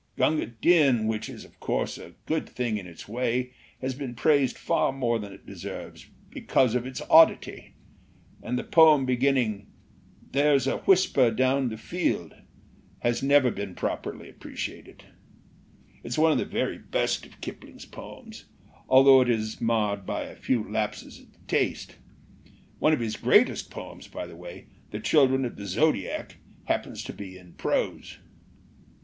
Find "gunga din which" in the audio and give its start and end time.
0.15-1.29